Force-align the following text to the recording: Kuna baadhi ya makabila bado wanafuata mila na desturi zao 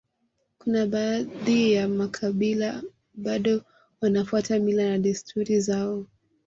Kuna 0.57 0.85
baadhi 0.85 1.73
ya 1.73 1.87
makabila 1.87 2.83
bado 3.13 3.61
wanafuata 4.01 4.59
mila 4.59 4.89
na 4.89 4.97
desturi 4.97 5.59
zao 5.61 6.05